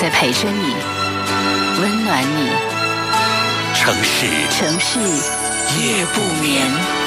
[0.00, 0.74] 在陪着你，
[1.78, 2.48] 温暖你。
[3.74, 4.98] 城市城市
[5.78, 6.99] 夜不眠。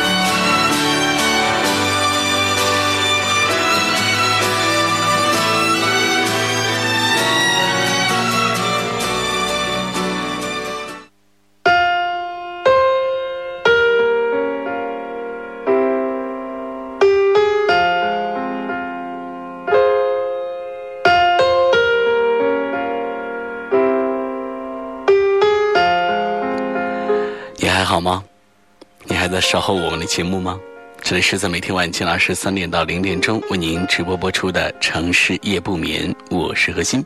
[29.33, 30.59] 在守候我们的节目吗？
[31.01, 37.03] 这里是在每天晚间二十三点到零点钟为您直播播出的《城市夜不眠》，我是何欣。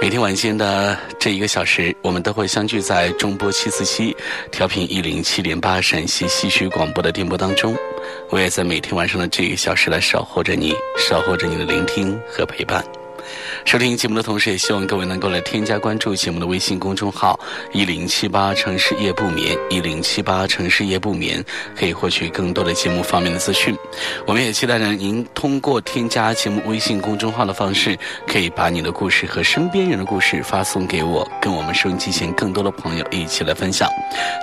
[0.00, 4.16] 每天晚间的这一个小时，我们都会相聚在中波七四七
[4.52, 7.76] 调频一零七点八陕西戏曲广播的电波当中。
[8.30, 12.84] 我也在每天晚上的这一个小时来守候着你，守候着你的聆听和陪伴。
[13.64, 17.38] 收听节目的同时，也希望各位能够来添加关注节目的微信公众号
[17.72, 21.44] “一零七八城市夜不眠”，一零七八城市夜不眠
[21.76, 23.76] 可以获取更多的节目方面的资讯。
[24.26, 33.88] 我们也期待着您通过添加节目微信公众号的方式，可以把你的故事和身边人的故事发送给我，跟我们收音机前更多的朋友一起来分享。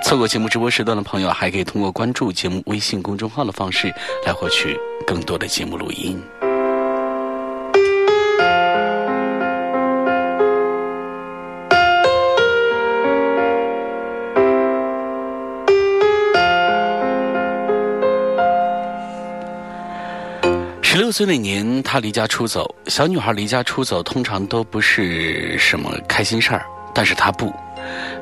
[0.04, 3.92] 错过节目直播时段的朋友，还可以通过关注节目微信公众号的方式
[4.26, 6.51] 来获取更多的节目录音。
[20.92, 22.74] 十六岁那年，他离家出走。
[22.86, 27.50] 小女孩离家出走，通常都不是什么开心事儿，但是她不。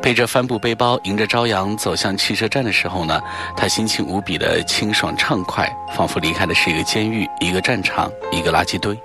[0.01, 3.21] 背着帆布背包，迎着朝阳走向汽车站的时候呢，
[3.57, 8.97] 她心情无比的清爽畅快，仿佛离开的是一个监狱、一个战场、一个垃圾堆。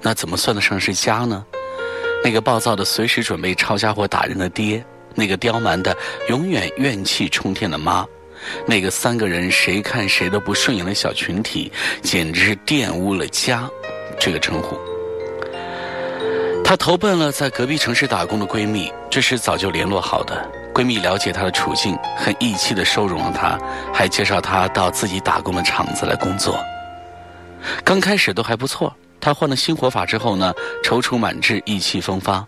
[0.00, 1.44] 那怎么算得上是家呢？
[2.22, 4.84] 那个暴躁的、随时准备抄家伙打人的爹，
[5.16, 5.92] 那个刁蛮的、
[6.28, 8.06] 永远怨气冲天的妈。
[8.66, 11.72] 那个三个人谁看谁都不顺眼的小群体，
[12.02, 13.68] 简直是玷污了“家”
[14.18, 14.78] 这个称呼。
[16.64, 20.50] 她投奔了在隔壁城市打工的闺蜜，这是早就联络好的。
[20.72, 23.58] 闺蜜了解她的处境，很义气的收容了她，
[23.92, 26.58] 还介绍她到自己打工的厂子来工作。
[27.84, 32.46] 刚开始都还不错，她换了新活法之后呢，踌躇满志，意气风发。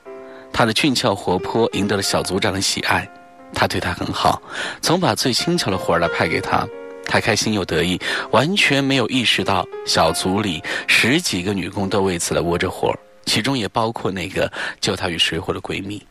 [0.53, 3.07] 她的俊俏活泼赢得了小组长的喜爱。
[3.55, 4.43] 他对她很好，
[4.83, 6.67] 总把最轻巧的活儿来派给她，
[7.07, 8.01] 她开心又得意，
[8.33, 12.93] 完全没有意识到小组里十几个女工都为此来窝着火，
[13.25, 14.51] 其中也包括那个
[14.81, 16.05] 救她于水火的闺蜜。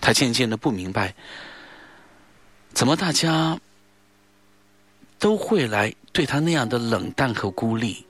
[0.00, 1.14] 她渐渐的不明白，
[2.72, 3.58] 怎么大家
[5.18, 8.06] 都会来对她那样的冷淡和孤立，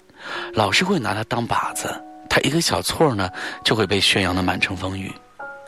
[0.53, 1.89] 老是会拿她当靶子，
[2.29, 3.31] 她一个小错呢
[3.65, 5.13] 就会被宣扬的满城风雨。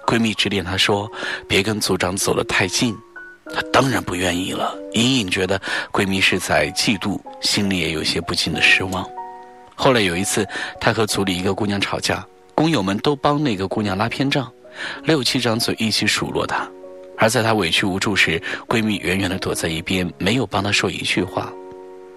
[0.09, 1.07] 闺蜜指点她说
[1.47, 2.97] ：“别跟组长走得太近。”
[3.53, 5.61] 她当然不愿意了，隐隐觉得
[5.93, 9.07] 闺蜜是在嫉妒，心里也有些不禁的失望。
[9.75, 10.49] 后来有一次，
[10.81, 14.51] 她和组里一个姑娘吵架，工友们都帮那个姑娘拉偏账，
[15.05, 16.67] 六七张嘴一起数落她。
[17.19, 21.53] 而在她委屈无助时，闺蜜远远地躲在一边，没有帮她说一句话。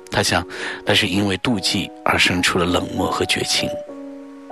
[0.09, 0.47] 她想，
[0.85, 3.69] 那是因为妒忌而生出了冷漠和绝情。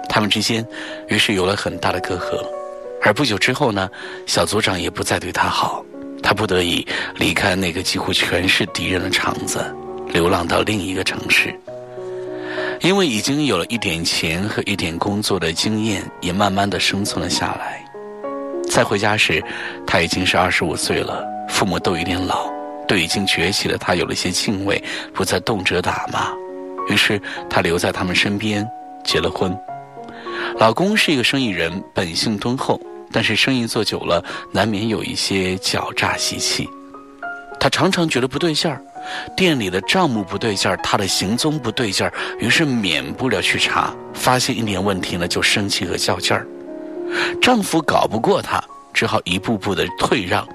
[0.09, 0.65] 他们之间，
[1.07, 2.58] 于是有了很大的隔阂。
[3.01, 3.89] 而不久之后呢，
[4.25, 5.83] 小组长也不再对他好，
[6.21, 9.63] 他不得已离开那个几乎全是敌人的厂子，
[10.07, 11.53] 流浪到另一个城市。
[12.81, 17.83] 因为已经有了一点钱和一点工作的经验，也慢慢的生存了下来。
[18.69, 19.43] 再回家时，
[19.85, 22.49] 他已经是二十五岁了，父母都有点老，
[22.87, 24.81] 对已经崛起的他有了些敬畏，
[25.13, 26.31] 不再动辄打骂。
[26.87, 28.65] 于是他留在他们身边，
[29.03, 29.53] 结了婚。
[30.57, 32.79] 老公是一个生意人，本性敦厚。
[33.11, 36.69] 但是生意做久了，难免有一些狡诈习气。
[37.59, 38.79] 他常常觉得不对劲儿，
[39.35, 43.91] 店里的账目不对劲儿，他的行踪不对劲儿，于是免不了去查。
[44.13, 46.45] 发现一点问题呢，就生气和较劲儿。
[47.41, 48.63] 丈夫搞不过她，
[48.93, 50.47] 只好一步步的退让，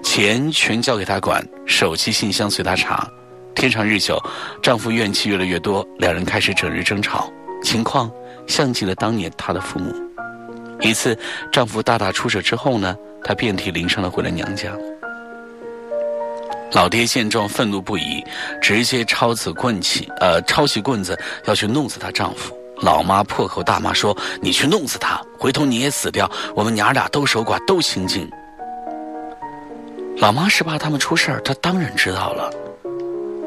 [0.00, 3.04] 钱全交给他管，手机信箱随他查。
[3.52, 4.16] 天长日久，
[4.62, 7.28] 丈夫怨气越来越多，两人开始整日争吵，
[7.64, 8.08] 情况
[8.46, 9.94] 像极了当年她的父母。
[10.80, 11.18] 一次，
[11.50, 14.72] 丈夫大打出手之后呢，她遍体鳞伤的回了娘家。
[16.72, 18.22] 老爹见状，愤怒不已，
[18.60, 22.54] 直接抄起棍起，呃，抄起棍子要去弄死她丈夫。
[22.82, 28.28] 老妈破口大骂说：“你去弄死他，回头你也死掉，我们娘俩都守寡，都清净。”
[30.18, 32.50] 老妈是怕他们出事儿，她当然知道了。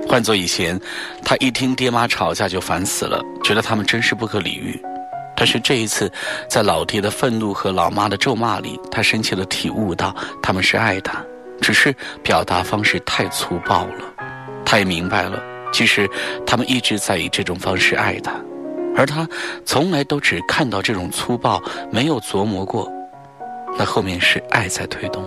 [0.08, 0.80] 换做以前，
[1.24, 4.82] 她一听爹妈吵架就烦死了，觉得他们真是不可理喻。
[5.40, 6.12] 但是这一次，
[6.50, 10.14] 在老爹的愤怒和老妈的咒骂里，他深切的体悟到
[10.44, 11.24] 他们是爱她，
[11.62, 14.04] 只是表达方式太粗暴了。
[14.66, 15.42] 他也明白了，
[15.72, 16.10] 其实
[16.46, 18.34] 他们一直在以这种方式爱她，
[18.98, 19.26] 而他
[19.64, 22.92] 从来都只看到这种粗暴，没有琢磨过，
[23.78, 25.24] 那后面是爱在推动。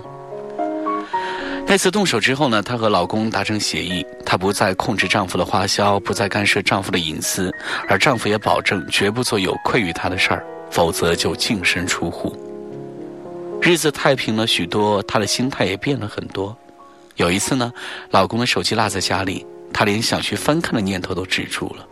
[1.66, 7.50] 那次动手之后呢，她和老公达成协议，她不再控制丈夫的花销，不再干涉丈夫的隐私，
[7.88, 12.36] 而丈夫也保证绝不做有愧于她的事儿，否则就净身出户。
[13.62, 16.54] 日子太平了许多，她的心态也变了很多。
[17.16, 17.72] 有一次呢，
[18.10, 21.86] 老公的手机落在家里，她连想去翻看的念头都止住了，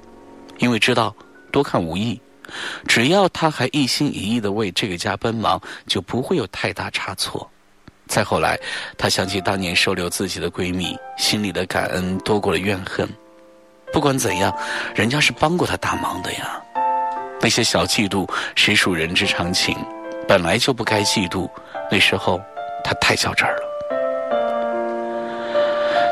[0.59, 1.15] 因为知道
[1.51, 2.21] 多看无益，
[2.87, 7.49] 只要她还一心一意的为这个家奔忙，就不会有太大差错。
[8.11, 8.59] 再后来，
[8.99, 13.09] 她想起当年收留自己的闺蜜，心里的感恩多过了怨恨。
[13.93, 14.53] 不管怎样，
[14.97, 16.61] 人家是帮过她大忙的呀。
[17.41, 19.77] 那些小嫉妒实属人之常情，
[20.27, 21.49] 本来就不该嫉妒。
[21.89, 22.41] 那时候，
[22.83, 23.63] 她太较真儿了。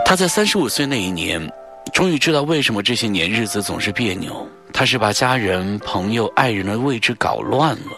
[0.05, 1.45] 她在三十五岁那一年，
[1.93, 4.49] 终于知道为什么这些年日子总是别扭。
[4.73, 7.93] 她是把家人、朋友、爱人的位置搞乱了。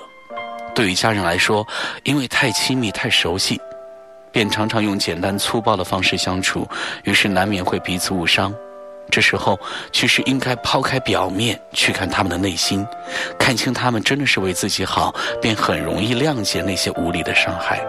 [0.74, 1.66] 对于家人来说，
[2.04, 3.60] 因为太亲密、太熟悉。
[4.32, 6.66] 便常常用简单粗暴的方式相处，
[7.04, 8.54] 于是难免会彼此误伤。
[9.10, 9.58] 这时候，
[9.90, 12.86] 其实应该抛开表面，去看他们的内心，
[13.36, 15.12] 看清他们真的是为自己好，
[15.42, 17.84] 便很容易谅解那些无理的伤害。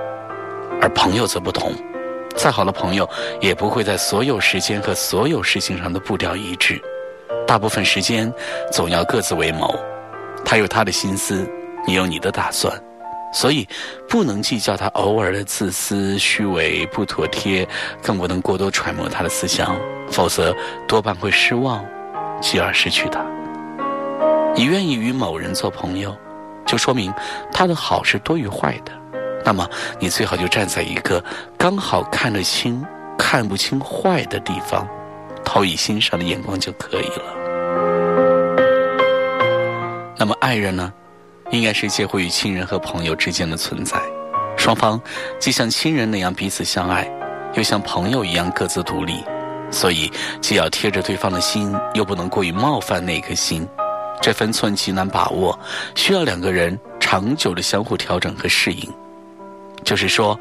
[0.81, 1.73] 而朋友则不同，
[2.35, 3.07] 再好的朋友
[3.39, 6.81] 也不会在所有时间和所有事情上的步调一致，
[7.45, 8.33] 大部分时间
[8.71, 9.79] 总要各自为谋。
[10.44, 11.47] 他有他的心思，
[11.85, 12.73] 你有你的打算。
[13.33, 13.68] 所以，
[14.10, 17.68] 不能计较他偶尔的自私、虚伪、不妥帖，
[18.01, 19.75] 更不能过多揣摩他的思想，
[20.12, 20.56] 否则
[20.88, 21.86] 多半会失望，
[22.42, 23.25] 继而失去他。
[24.54, 26.13] 你愿意与某人做朋友，
[26.66, 27.13] 就说明
[27.54, 28.92] 他的好是多于坏的，
[29.45, 29.66] 那么
[29.98, 31.24] 你最好就站在一个
[31.57, 32.86] 刚好看得清、
[33.18, 34.86] 看不清坏的地方，
[35.45, 37.24] 投以欣赏的眼光就可以了。
[40.18, 40.92] 那么爱人呢？
[41.51, 44.00] 应该是介乎于亲人和朋友之间的存在，
[44.57, 45.00] 双方
[45.39, 47.09] 既像亲人那样彼此相爱，
[47.53, 49.24] 又像朋友一样各自独立，
[49.69, 50.12] 所以
[50.42, 53.68] 既要贴着对方的心，又不能过于冒犯那颗心，
[54.21, 55.57] 这分寸极难把握，
[55.94, 58.89] 需要两个人长久的相互调整和适应。
[59.83, 60.39] 就是说，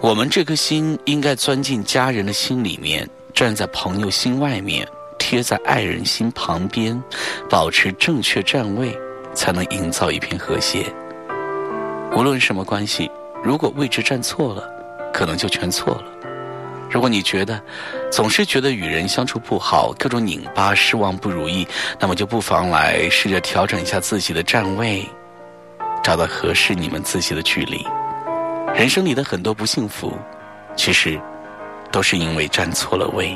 [0.00, 4.84] 我们这颗心应该钻进家人的心里面，站在朋友心外面，
[5.18, 7.00] 贴在爱人心旁边，
[7.48, 8.92] 保持正确站位。
[9.34, 10.84] 才能营造一片和谐。
[12.14, 13.10] 无论什么关系，
[13.42, 14.68] 如果位置站错了，
[15.12, 16.04] 可能就全错了。
[16.90, 17.58] 如果你觉得
[18.10, 21.66] 总是觉得与人相处不好，各种拧巴、失望、不如意，
[21.98, 25.08] 那么就不妨来试着调整一下自己的站位，
[26.02, 27.82] 找到合适你们自己的距离。
[28.74, 30.12] 人生里的很多不幸福，
[30.76, 31.18] 其实
[31.90, 33.34] 都是因为站错了位。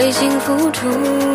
[0.00, 1.27] 为情付出，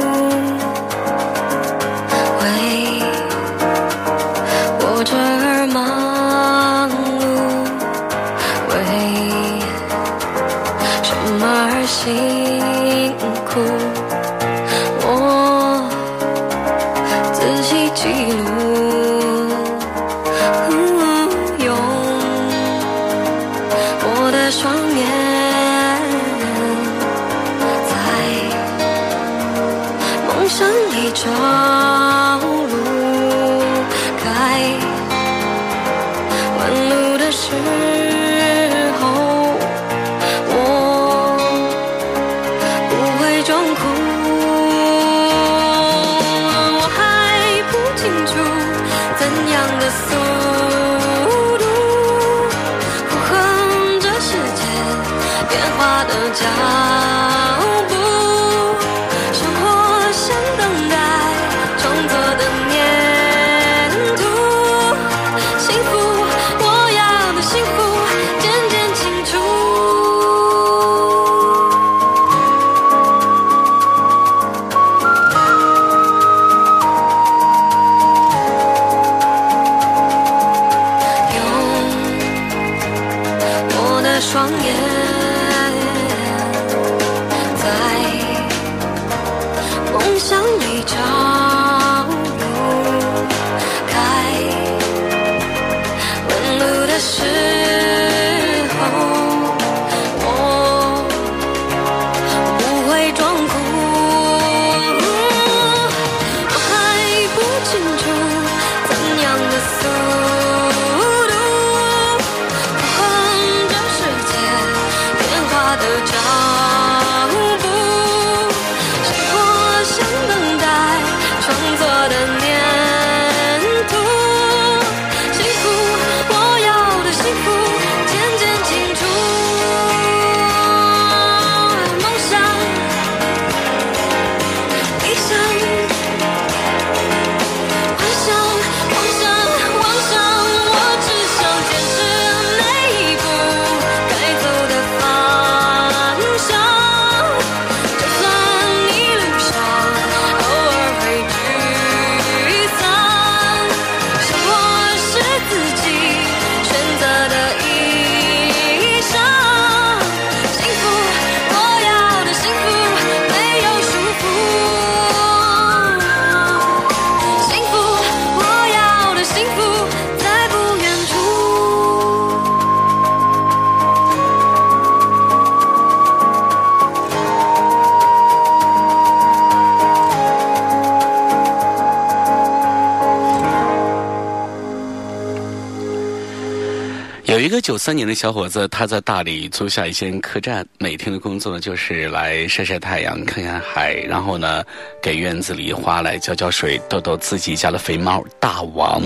[187.63, 194.62] 九三年的小伙子，他在大理租下一间客栈，每天的工作呢就是来晒晒太阳、看看海，然后呢
[195.01, 199.01] 给院子里花来浇浇水、逗逗自己家的肥猫大王。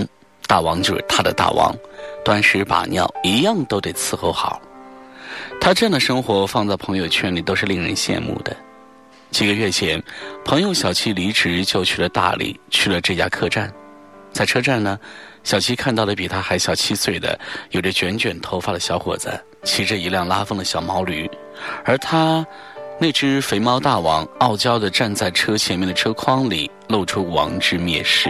[0.48, 1.72] 大王就是他的大王，
[2.26, 4.60] 端屎把尿一样都得伺候好。
[5.62, 8.58] 他这样的生活放在朋友圈里都是令人羡慕的。
[9.30, 10.02] 几个月前，
[10.44, 13.72] 朋友小七离职就去了大理，去了这家客栈。
[14.34, 15.00] 在车站呢，
[15.48, 17.40] 小七看到了比他还小七岁的、
[17.72, 19.32] 有着卷卷头发的小伙子，
[19.64, 21.26] 骑着一辆拉风的小毛驴，
[21.86, 22.46] 而他
[23.00, 28.30] 那只肥猫大王傲娇的站在车前面的车筐里，露出王之蔑视。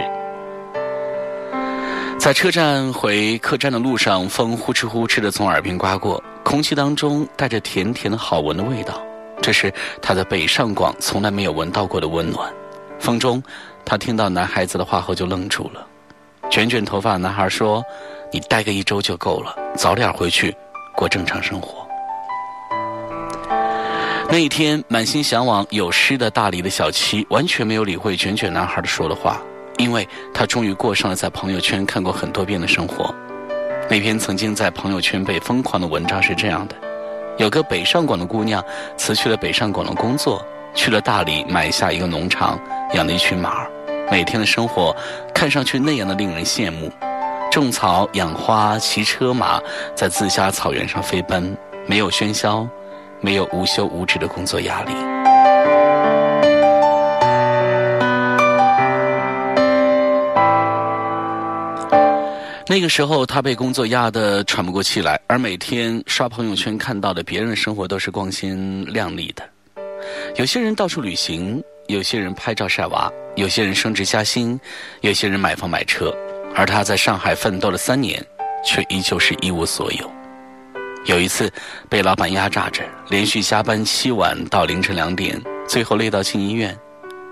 [2.20, 9.02] 在车站回客栈的路上，风呼哧呼哧的从耳边刮过，空气当中带着甜甜的好闻的味道。
[9.42, 12.48] 这是他在北上广从来没有闻到过的温暖。
[13.00, 13.42] 风中，
[13.84, 15.84] 他听到男孩子的话后就愣住了。
[16.50, 17.84] 卷卷头发男孩说
[18.32, 20.56] ：“你待个一周就够了，早点回去
[20.96, 21.86] 过正常生活。”
[24.30, 29.40] 那一天，满心向往有诗的大理的小七完全没有理会卷卷男孩的说的话，
[29.76, 33.14] 因为他终于过上了在朋友圈看过很多遍的生活。
[33.90, 36.74] 那篇曾经在朋友圈被疯狂的文章是这样的：
[37.38, 38.62] 有个北上广的姑娘
[38.96, 42.58] 辞去了北上广的工作，去了大理买下一个农场，
[42.94, 43.70] 养了一群马儿。
[44.10, 44.94] 每天的生活
[45.34, 46.90] 看上去那样的令人羡慕，
[47.50, 49.60] 种草、养花、骑车马，
[49.94, 52.66] 在自家草原上飞奔，没有喧嚣，
[53.20, 54.92] 没有无休无止的工作压力。
[62.70, 69.42] 那个时候，他被工作压得喘不过气来，而每天刷朋友圈看到的别人的生活都是光鲜亮丽的。
[70.36, 74.60] 有些人到处旅行，有些人拍照晒娃，有些人升职加薪，
[75.00, 76.14] 有些人买房买车，
[76.54, 78.22] 而他在上海奋斗了三年，
[78.62, 80.10] 却依旧是一无所有。
[81.06, 81.50] 有一次
[81.88, 86.78] 被老板压榨着，连续加班七晚到凌晨两点，最后累到进医院。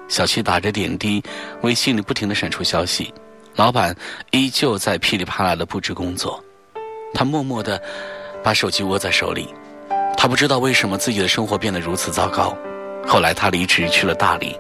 [0.08, 1.22] 小七打着点滴，
[1.60, 3.12] 微信里不停的闪出消息，
[3.56, 3.94] 老板
[4.30, 6.42] 依旧在噼里啪啦的布置工作，
[7.12, 7.78] 他默默的
[8.42, 9.52] 把手机握在手里。
[10.16, 12.56] 他不知道为什么自己的生活变得如此糟糕。
[13.06, 14.58] 后来他离职去了大理，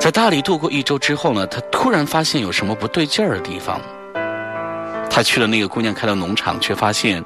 [0.00, 3.80] 在大理度过一周之后呢，他突然发现有什么不对劲儿的地方。
[5.10, 7.22] 他去了那个姑娘开的农场，却发现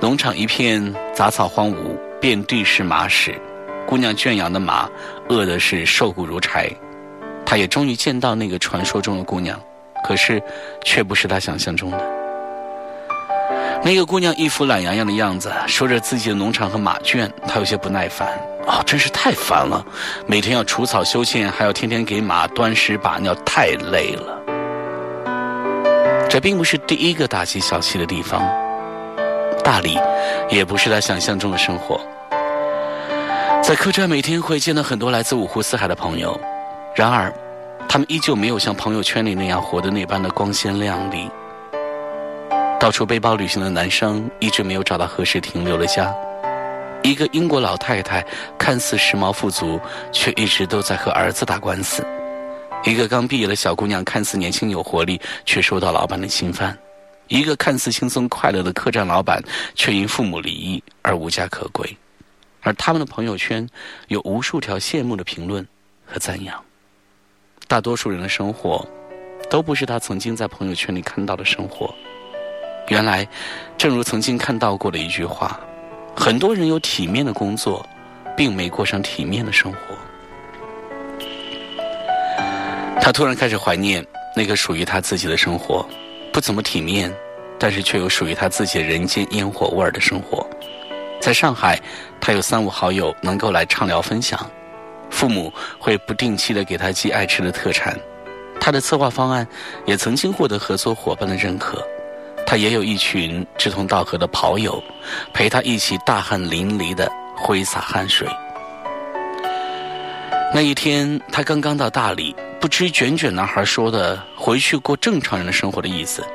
[0.00, 3.38] 农场一片杂草荒芜，遍地是马屎。
[3.86, 4.88] 姑娘圈养的马
[5.28, 6.70] 饿的是瘦骨如柴。
[7.44, 9.60] 他也终于见到那个传说中的姑娘，
[10.02, 10.42] 可是
[10.82, 11.98] 却不是他想象中的。
[13.84, 18.28] 那个姑娘一副懒洋洋的样子，说着自己的农场和马圈，她有些不耐烦。
[18.66, 19.84] 哦，真是太烦了，
[20.26, 24.38] 每天要除草修剪，还要天天给马端屎把尿，太累了。
[26.28, 28.40] 这并不是第一个打击小七的地方，
[29.64, 29.98] 大理
[30.48, 32.00] 也不是他想象中的生活。
[33.62, 36.38] 在客栈每天会见到很多来自五湖四海的朋友，
[36.94, 37.32] 然而，
[37.88, 41.28] 他们依旧没有像朋友圈里那样活得那般的光鲜亮丽。
[42.78, 46.14] 到处背包旅行的男生一直没有找到合适停留的家。
[47.02, 48.24] 一个英国老太太
[48.58, 49.80] 看似时髦富足，
[50.12, 52.04] 却一直都在和儿子打官司。
[52.84, 56.76] 一个刚毕业的小姑娘看似年轻有活力，却受到老板的侵犯。
[57.28, 59.42] 一个看似轻松快乐的客栈老板，
[59.74, 61.96] 却因父母离异而无家可归。
[62.62, 63.66] 而他们的朋友圈
[64.08, 65.66] 有无数条羡慕的评论
[66.04, 66.62] 和赞扬。
[67.66, 68.86] 大多数人的生活，
[69.48, 71.94] 都不是他曾经在朋友圈里看到的生活。
[72.88, 73.26] 原来，
[73.78, 75.58] 正如曾经看到过的一句话。
[76.20, 77.84] 很多人有体面的工作，
[78.36, 79.78] 并没过上体面的生活。
[83.00, 84.04] 他突然开始怀念
[84.36, 85.88] 那个属于他自己的生活，
[86.30, 87.10] 不怎么体面，
[87.58, 90.46] 但是却有属于他自己的人间烟火味儿的生活。
[91.22, 91.80] 在上海，
[92.20, 94.38] 他有三五好友能够来畅聊分享，
[95.08, 97.98] 父母会不定期的给他寄爱吃的特产，
[98.60, 99.48] 他的策划方案
[99.86, 101.82] 也曾经获得合作伙伴的认可。
[102.50, 104.82] 他也有一群志同道合的跑友，
[105.32, 108.26] 陪他一起大汗淋漓的挥洒汗水。
[110.52, 116.26] 那一天，他刚刚到大理，不知卷卷男孩说的“回去过正常人的生活”的意思，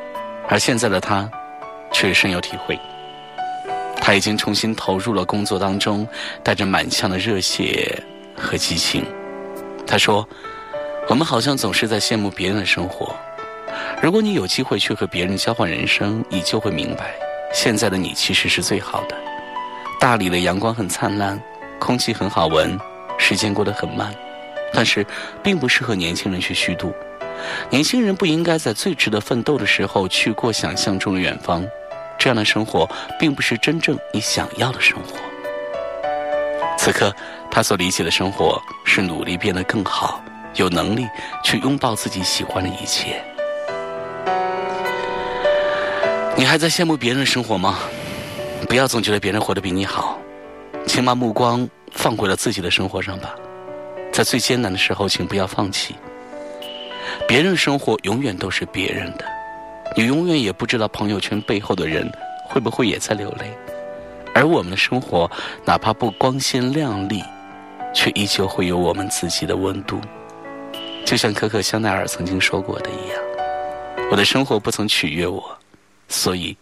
[0.47, 1.29] 而现在的他，
[1.91, 2.79] 却深有体会。
[3.97, 6.07] 他已经重新投入了工作当中，
[6.41, 8.01] 带着满腔的热血
[8.37, 9.05] 和激情。
[9.85, 10.25] 他说
[11.09, 13.13] ：“我们好像总是在羡慕别人的生活。”
[14.01, 17.13] 如果你有机会去和别人交换人生，你就会明白，
[17.53, 19.15] 现在的你其实是最好的。
[19.99, 21.41] 大理的阳光很灿烂，
[21.79, 22.77] 空气很好闻，
[23.17, 24.13] 时间过得很慢，
[24.73, 25.05] 但是
[25.41, 26.93] 并不适合年轻人去虚度。
[27.69, 31.65] 年轻人不应该在最值得奋斗的时候去过想象中的远方，
[32.17, 32.89] 这样的生活
[33.19, 35.17] 并不是真正你想要的生活。
[36.77, 37.13] 此刻，
[37.49, 40.23] 他所理解的生活是努力变得更好，
[40.55, 41.07] 有能力
[41.43, 43.23] 去拥抱自己喜欢的一切。
[46.37, 47.79] 你还在羡慕别人的生活吗？
[48.67, 50.19] 不要总觉得别人活得比你好，
[50.85, 53.33] 请把目光放回了自己的生活上吧。
[54.11, 55.95] 在最艰难的时候，请不要放弃。
[57.25, 59.25] 别人生活永远都是别人的，
[59.95, 62.11] 你永远也不知道朋友圈背后的人
[62.49, 63.49] 会不会也在流泪。
[64.33, 65.31] 而我们的生活，
[65.63, 67.23] 哪怕不光鲜亮丽，
[67.93, 70.01] 却依旧会有我们自己的温度。
[71.05, 73.23] 就像可可香奈儿曾经说过的一样
[74.11, 75.57] ：“我的生活不曾取悦我。”
[76.07, 76.55] 所以，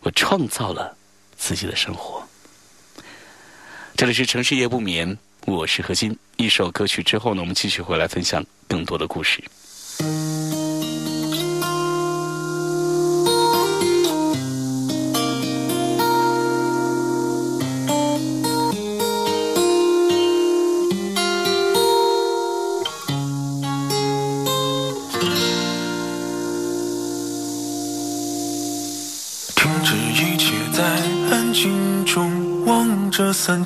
[0.00, 0.96] 我创造了
[1.36, 2.26] 自己的生活。
[3.96, 6.16] 这里是城市夜不眠，我是何金。
[6.36, 9.42] 一首歌曲之后呢，我们继续回来分享更多的故事。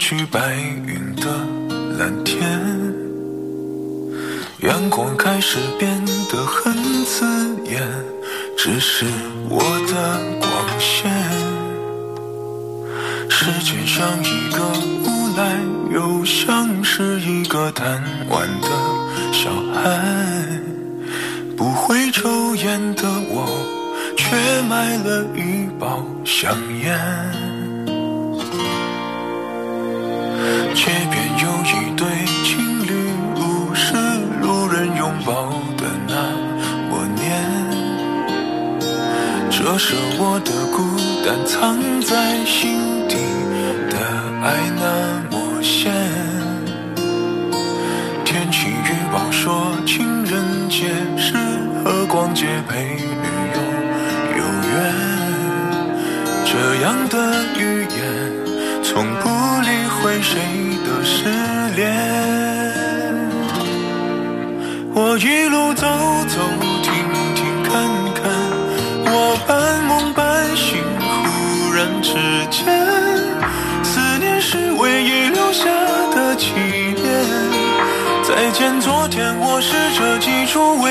[0.08, 1.36] 去白云的
[1.98, 2.40] 蓝天，
[4.60, 6.72] 阳光开始变得很
[7.04, 7.26] 刺
[7.64, 7.82] 眼，
[8.56, 9.04] 只是
[9.48, 9.75] 我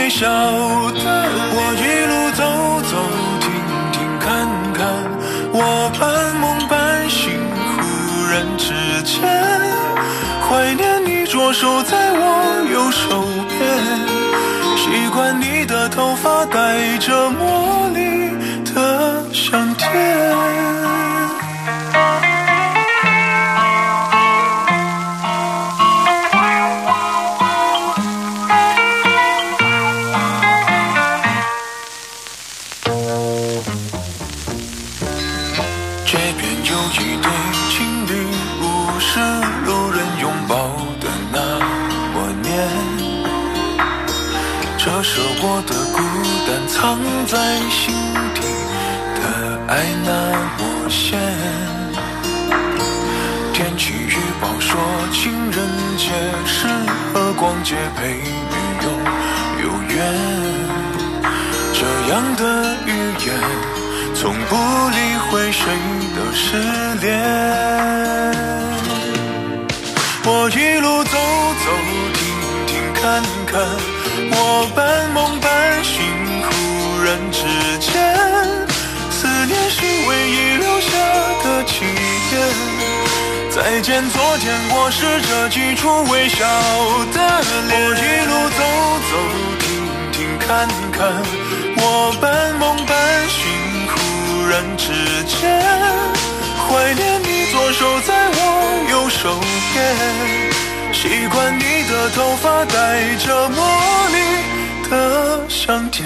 [0.05, 1.01] 微笑的。
[1.57, 2.39] 我一路走
[2.91, 2.93] 走
[3.41, 3.43] 停
[3.91, 4.85] 停看看，
[5.51, 7.33] 我半梦半醒，
[7.81, 7.83] 忽
[8.29, 8.69] 然之
[9.01, 9.17] 间。
[10.47, 12.23] 怀念你左手在我
[12.71, 13.59] 右手边，
[14.77, 17.84] 习惯你的头发带着墨
[57.65, 58.21] 合逛街陪女
[58.83, 58.85] 友
[59.63, 59.93] 有约。
[61.73, 62.41] 这样的
[62.85, 62.89] 语
[63.25, 63.27] 言，
[64.13, 64.55] 从不
[64.91, 64.97] 理
[65.29, 65.65] 会谁
[66.15, 66.45] 的失
[67.01, 67.03] 恋。
[70.27, 71.17] 我一路走
[71.65, 71.65] 走
[72.13, 72.17] 停
[72.67, 73.01] 停看
[73.47, 73.53] 看，
[74.31, 74.33] 我
[74.75, 75.93] 半梦半醒，
[76.45, 76.49] 忽
[77.03, 77.41] 然之
[77.79, 77.91] 间，
[79.09, 80.87] 思念是唯一留下
[81.43, 81.73] 的起
[82.29, 82.33] 点。
[83.51, 86.45] 再见，昨天我试着挤出微笑
[87.15, 87.19] 的
[87.69, 87.71] 脸。
[87.79, 88.59] 我一路走
[89.09, 89.11] 走
[89.63, 89.65] 停
[90.11, 90.47] 停看
[90.91, 90.99] 看。
[91.77, 91.81] 我
[92.21, 92.23] 半
[92.55, 92.93] 梦半
[93.29, 93.39] 醒，
[93.91, 93.95] 忽
[94.47, 94.83] 然之
[95.25, 95.39] 间，
[96.67, 98.39] 怀念你左手在我
[98.91, 99.23] 右手
[99.73, 99.75] 边，
[100.93, 102.75] 习惯你的头发带
[103.25, 103.57] 着茉
[104.13, 104.17] 莉
[104.89, 104.93] 的
[105.49, 106.05] 香甜。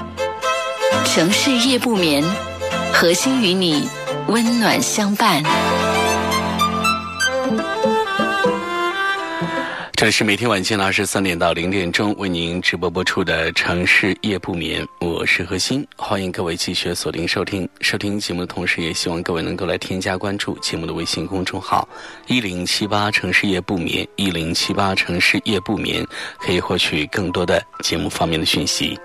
[1.05, 2.23] 城市夜不眠，
[2.93, 3.87] 核心与你
[4.27, 5.43] 温暖相伴。
[9.93, 17.69] 这里是每天晚间的二十三点到零点钟为您直播播出的《城市夜不眠》，我是何欣，欢迎各位继续锁定收听。
[17.81, 21.87] 收听节目的同时，也希望各位能够来添加关注节目的微信公众号
[22.25, 26.03] “一零七八城市夜不眠”，一零七八城市夜不眠，
[26.39, 28.97] 可以获取更多的节目方面的讯息。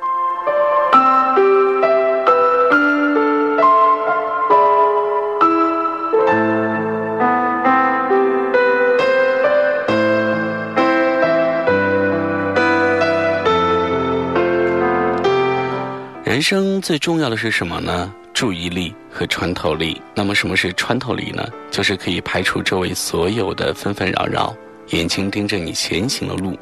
[16.37, 18.13] 人生最重要的是什么呢？
[18.35, 19.99] 注意力和穿透力。
[20.15, 21.49] 那么什么是穿透力呢？
[21.71, 24.55] 就是可以排除周围所有的纷纷扰扰，
[24.89, 26.55] 眼睛盯着你前行的路。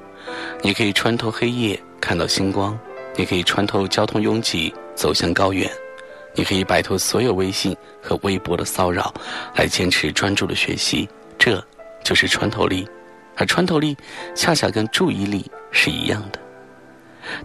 [0.63, 2.79] 你可以穿透黑夜看到星光，
[3.17, 5.69] 你可以穿透交通拥挤走向高原，
[6.37, 9.13] 你可以摆脱所有微信和微博的骚扰，
[9.57, 11.09] 来坚持专注的学习。
[11.37, 11.61] 这
[12.05, 12.89] 就是穿透力，
[13.35, 13.97] 而穿透力
[14.37, 16.39] 恰恰跟注意力是一样的。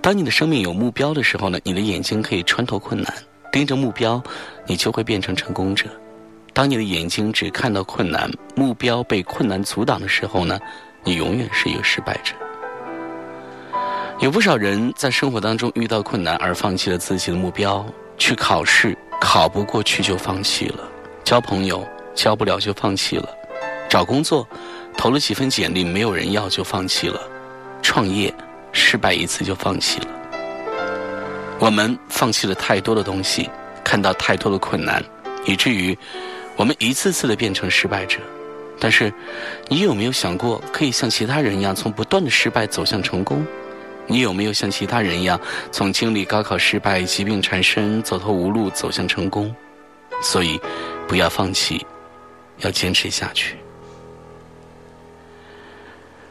[0.02, 3.14] 当你的生命有目标的时候呢，你的眼睛可以穿透困难，
[3.52, 4.22] 盯着目标，
[4.66, 5.86] 你就会变成成功者。
[6.54, 10.60] 当你的眼睛只看到困难，目标被困难阻挡的时候呢，
[11.04, 12.34] 你永远是一个失败者。
[14.20, 17.86] 有不少人在生活当中遇到困难而放弃了自己的目标，
[18.18, 20.84] 去考试考不过去就放弃了，
[21.24, 23.30] 交朋友交不了就放弃了，
[23.88, 24.46] 找工作
[24.98, 27.22] 投了几份简历没有人要就放弃了，
[27.82, 28.34] 创业。
[28.72, 30.08] 失败一次就放弃了，
[31.60, 33.50] 我们放弃了太多的东西，
[33.84, 35.04] 看到太多的困难，
[35.46, 35.98] 以至于
[36.56, 38.20] 我们一次次的变成失败者。
[38.80, 39.12] 但是，
[39.68, 43.46] 你有没有想过，可以像其他人一样，从不断的失败走向成功？
[44.08, 45.40] 你有没有像其他人一样，
[45.72, 49.54] 从经历高考失败、疾病缠身、走投无路走向成功？
[50.22, 50.60] 所以，
[51.08, 51.86] 不要放弃，
[52.60, 53.58] 要坚持下去。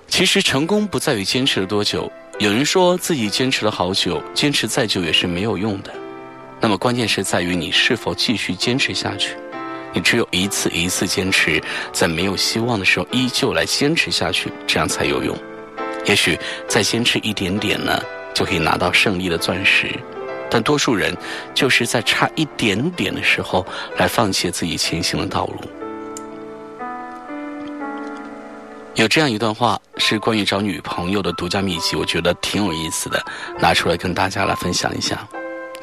[0.06, 2.10] 其实，成功不在于坚持了多久。
[2.38, 5.92] 有人说自己坚持了好久，坚持再久也是没有用的。
[6.60, 9.34] 那么关键是在于你是否继续坚持下去。
[9.92, 11.60] 你只有一次一次坚持，
[11.92, 15.36] 在没有希望的时候依旧来坚持下去，这样才有用。
[16.06, 18.00] 也许再坚持一点点呢，
[18.32, 19.90] 就可以拿到胜利的钻石。
[20.48, 21.12] 但多数人
[21.54, 25.60] 就是在差一点点的时候来放弃自己前行的道路。
[28.98, 33.24] 有这样一段话是关于找女朋友的独家秘籍，我觉得挺有意思的，
[33.56, 35.24] 拿出来跟大家来分享一下。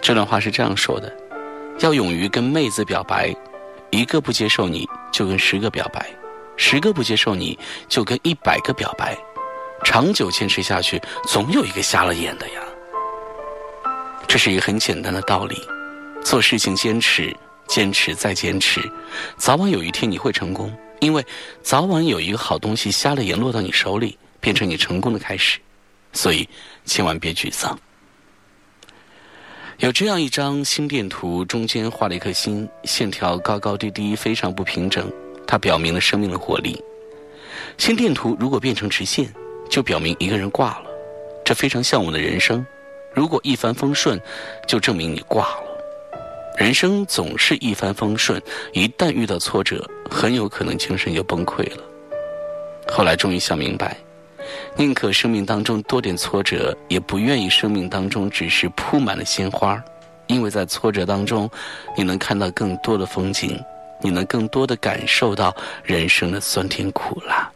[0.01, 1.09] 这段话是这样说的：
[1.79, 3.33] 要勇于跟妹子表白，
[3.89, 6.05] 一个不接受你就跟十个表白，
[6.57, 9.17] 十个不接受你就跟一百个表白，
[9.85, 12.59] 长久坚持下去，总有一个瞎了眼的呀。
[14.27, 15.55] 这是一个很简单的道理：
[16.21, 17.33] 做事情坚持，
[17.65, 18.81] 坚持再坚持，
[19.37, 20.69] 早晚有一天你会成功。
[21.05, 21.23] 因为
[21.61, 25.59] 早晚有一个好东西瞎了眼落到你手里，变成你成功的开始。
[26.13, 26.47] 所以
[26.85, 27.77] 千万别沮丧。
[29.77, 35.11] 有这样一张心电图，中间画了一颗心，线条高高低低，非常不平整。
[35.45, 36.81] 它表明了生命的活力。
[37.77, 39.31] 心电图如果变成直线，
[39.69, 40.85] 就表明一个人挂了。
[41.43, 42.65] 这非常像我们的人生。
[43.13, 44.19] 如果一帆风顺，
[44.67, 45.74] 就证明你挂了。
[46.57, 48.41] 人生总是一帆风顺，
[48.71, 51.83] 一旦遇到挫折，很有可能精神就崩溃了。
[52.87, 53.97] 后来终于想明白。
[54.77, 59.83] 宁可生命当中多点挫折，也不愿意生命当中只是铺满了鲜花，
[60.27, 61.49] 因为在挫折当中，
[61.95, 63.59] 你能看到更多的风景，
[64.01, 67.51] 你能更多的感受到人生的酸甜苦辣。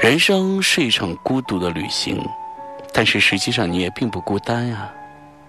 [0.00, 2.22] 人生是一场孤独的旅行，
[2.92, 4.92] 但是实际上你也并不孤单呀。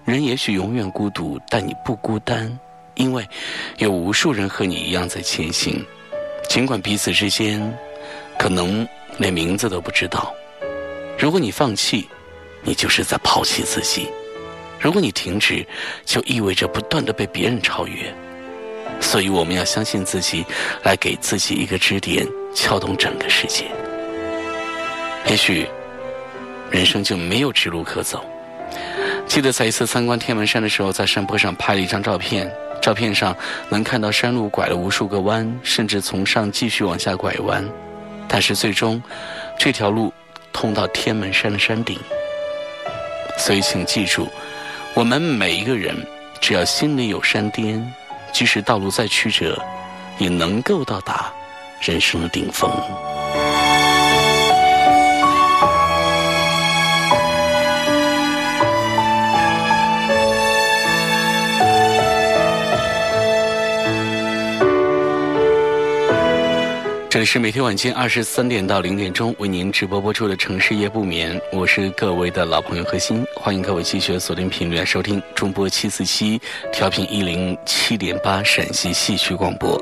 [0.08, 2.58] 人也许永远孤独，但你不孤单，
[2.94, 3.28] 因为
[3.76, 5.84] 有无数人和你一样在前行，
[6.48, 7.60] 尽管彼此之间
[8.38, 8.86] 可能。
[9.16, 10.32] 连名字都不知道。
[11.18, 12.08] 如果你放弃，
[12.62, 14.02] 你就是在抛弃自己；
[14.78, 15.66] 如果你停止，
[16.04, 18.14] 就意味着不断的被别人超越。
[19.00, 20.44] 所以我们要相信自己，
[20.84, 23.64] 来给自己一个支点，撬动整个世界。
[25.28, 25.66] 也许
[26.70, 28.24] 人生就没有直路可走。
[29.28, 33.36] 记得在一次参观天门山的时候，在山坡上拍了一张照片，照片上
[33.68, 37.62] 能看到山路拐了无数个弯，甚至从上继续往下拐弯。
[38.26, 39.00] 但是最终，
[39.58, 40.12] 这条路
[40.52, 41.98] 通到天门山的山顶。
[43.38, 44.26] 所以，请记住，
[44.94, 45.94] 我们每一个人，
[46.40, 47.94] 只要心里有山巅，
[48.32, 49.62] 即使道路再曲折，
[50.16, 51.30] 也能够到达
[51.80, 52.68] 人生的顶峰。
[67.18, 76.40] 这里是每天晚间二十三点到零点钟为您直播播出的《城市夜不眠》，我是各位的老朋友何鑫，欢迎各位继续锁定频率来收听中波七四七
[76.72, 79.76] 调频一零七点八陕西戏曲广播。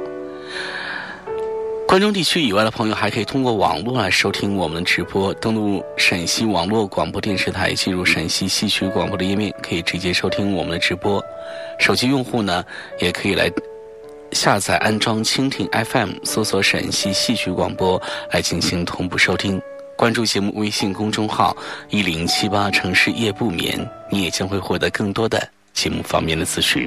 [1.87, 11.22] 关中地区以外的朋友还可以通过网络来收听我们的直播，登录陕西网络广播电视台，进入陕西戏曲广播的页面，可以直接收听我们的直播。
[11.79, 12.64] 手机用户呢，
[12.99, 13.51] 也可以来。
[14.32, 19.60] 下载安装蜻蜓 FM，搜索陕西戏曲广播来进行同步收听。
[19.96, 21.56] 关注节目微信公众号
[21.88, 26.86] 一零七八城市夜不眠，你也将会获得更多的节目方面的资讯。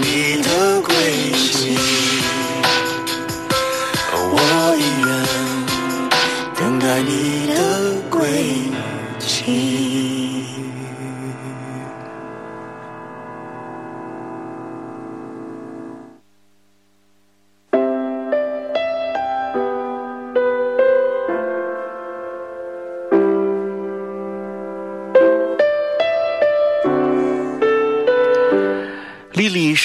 [0.00, 0.94] 你的归
[1.32, 1.76] 期。
[4.12, 5.10] 我依然
[6.54, 7.60] 等待你的
[8.10, 8.20] 归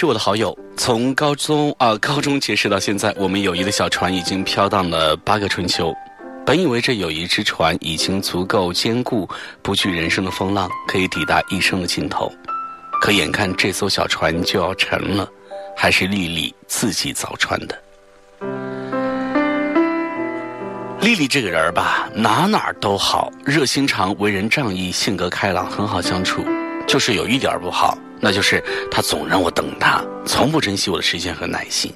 [0.02, 5.94] 是我的好友，从高中啊、高中结识到现在，我们友谊的小船已经飘荡了八个春秋。
[6.44, 9.30] 本以为这友谊之船已经足够坚固，
[9.62, 12.32] 不惧人生的风浪，可以抵达一生的尽头。
[13.00, 15.30] 可眼看这艘小船就要沉了，
[15.78, 17.80] 还是丽丽自己凿船的。
[21.00, 26.44] 丽丽这个人吧，哪哪都好，热心肠，为人仗义，性格开朗，很好相处。
[26.88, 31.92] 就是有一点不好，那就是他总让我等他，从不珍惜我的时间和耐心。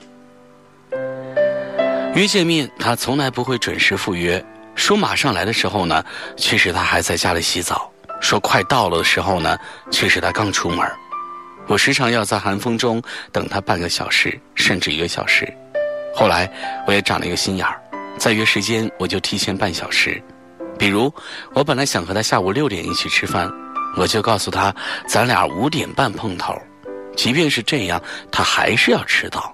[2.15, 4.43] 约见面，他从来不会准时赴约。
[4.73, 6.03] 说马上来的时候呢，
[6.35, 9.57] 其实他还在家里洗澡；说快到了的时候呢，
[9.91, 10.85] 其实他刚出门。
[11.67, 15.51] 我时常要在寒风中等他半个小时，甚至一个小时。
[16.13, 16.51] 后来
[16.87, 17.79] 我也长了一个心眼儿，
[18.17, 20.21] 再约时间我就提前半小时。
[20.77, 21.13] 比如
[21.53, 23.51] 我本来想和他下午六点一起吃饭，
[23.97, 24.73] 我就告诉他
[25.07, 26.53] 咱俩五点半碰头。
[27.15, 29.53] 即便是这样，他还是要迟到。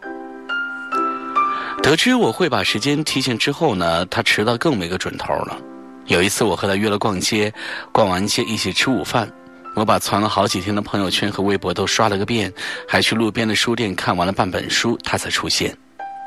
[1.83, 5.57] 得知我会把时间提前之后呢，他迟到更没个准头了。
[6.05, 7.53] 有一次我和他约了逛街，
[7.91, 9.31] 逛完街一起吃午饭。
[9.75, 12.51] 我把攒了好几天的朋友圈和微博都刷了个遍，
[12.87, 15.75] 还去路边的书店看完了半本书，他才出现。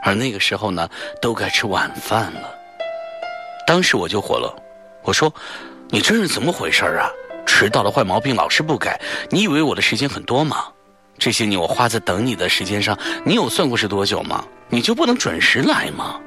[0.03, 0.89] 而那个时候呢，
[1.21, 2.55] 都该吃晚饭了。
[3.67, 4.55] 当时我就火了，
[5.03, 5.33] 我说
[5.91, 7.11] ：“你这是怎么回事啊？
[7.47, 9.01] 迟到的坏毛病老是不改，
[9.31, 10.65] 你以为我的时间很多吗？
[11.19, 14.45] 这些年我花在等你的时间上，你有算过是多久吗？
[14.69, 16.21] 你就不能准时来吗？”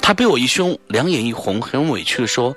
[0.00, 2.54] 他被我一凶，两眼一红，很委屈的说：“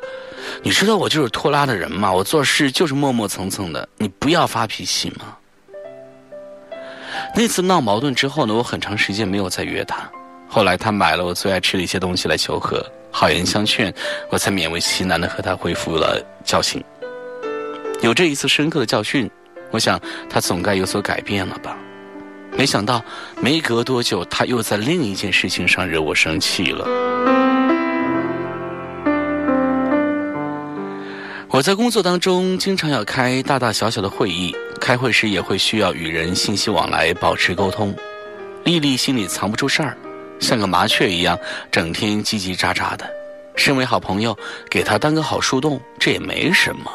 [0.62, 2.12] 你知道我就是拖拉的人吗？
[2.12, 5.38] 我做事就是磨磨蹭蹭的，你不要发脾气嘛。”
[7.34, 10.10] 那次闹矛盾之后呢，我很长时间没有再约他。
[10.48, 12.86] 后来他买了我最爱吃的一些东西来求和，
[13.20, 13.92] 好言相劝，
[14.30, 16.84] 我才勉为其难的和他恢复了交情。
[18.04, 19.28] 有这一次深刻的教训，
[19.72, 20.00] 我想
[20.30, 21.76] 他总该有所改变了吧。
[22.56, 23.04] 没想到
[23.42, 26.86] 没隔多久，他又在另一件事情上惹我生气了。
[31.50, 37.96] 我在工作当中经常要开大大小小的会议，开会时也会需要与人信息往来，保持沟通。
[38.64, 39.98] 丽丽心里藏不住事儿，
[40.40, 41.38] 像个麻雀一样，
[41.72, 43.10] 整天叽叽喳喳的。
[43.56, 44.38] 身为好朋友，
[44.70, 46.92] 给他当个好树洞，这也没什么。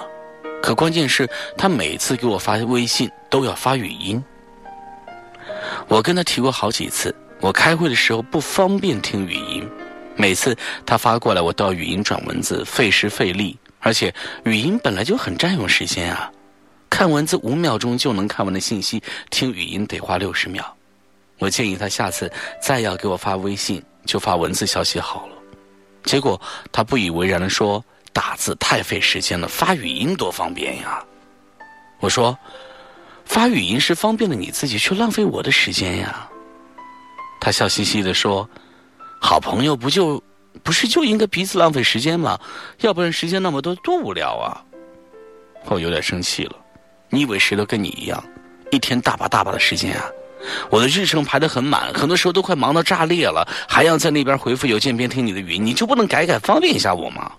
[0.63, 1.29] 可关键是，
[1.59, 4.23] 他每次给我发微信都要发语音。
[5.89, 9.69] 我跟他提过好几次，我开会的时候不方便听语音，
[10.15, 13.59] 每次他发过来，我都要语音转文字，费时费力。
[13.81, 14.15] 而且
[14.45, 16.31] 语音本来就很占用时间啊，
[16.89, 20.77] 看文字五秒钟就能看完的信息，听语音得花六十秒。
[21.43, 22.31] 我建议他下次
[22.63, 25.33] 再要给我发微信，就发文字消息好了。
[26.05, 26.41] 结果
[26.71, 27.85] 他不以为然的说
[28.15, 31.05] ：“打字太费时间了，发语音多方便呀。”
[31.99, 32.39] 我说
[33.27, 36.31] ：“发语音是方便了你自己，却浪费我的时间呀。”
[37.43, 38.49] 他笑嘻嘻的说
[39.21, 40.23] ：“好朋友不就……”
[40.63, 42.39] 不是就应该彼此浪费时间吗？
[42.83, 44.63] 要不然时间那么多，多无聊啊！
[45.65, 46.55] 我有点生气了。
[47.09, 48.23] 你以为谁都跟你一样，
[48.71, 50.05] 一天大把大把的时间啊？
[50.71, 57.33] 我的日程排得很满，很多时候都快忙到炸裂了，还要在那边回复邮件边听你的语音，你就不能改改方便一下我吗？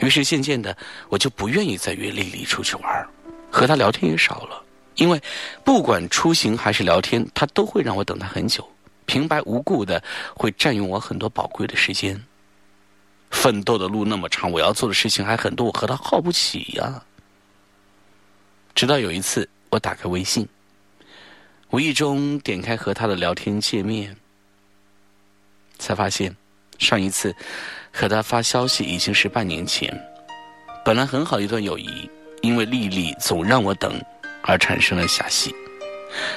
[0.00, 0.76] 于是渐渐的，
[1.08, 3.08] 我就不愿意再约丽丽出去玩，
[3.50, 4.62] 和她聊天也少了，
[4.96, 5.18] 因为
[5.64, 8.68] 不管出行还是聊天，她都会让我等她很久，
[9.06, 10.02] 平白无故的
[10.34, 12.22] 会占用我很多宝贵的时间。
[13.30, 17.02] 奋斗的路那么长，我要做的事情还很多，我和她耗不起呀。
[18.74, 20.46] 直到有一次，我打开微信，
[21.70, 24.16] 无意中点开和他的聊天界面，
[25.78, 26.34] 才发现
[26.78, 27.34] 上一次
[27.92, 29.92] 和他发消息已经是半年前。
[30.84, 32.08] 本来很好一段友谊，
[32.40, 34.00] 因为丽丽总让我等，
[34.42, 35.52] 而产生了遐隙。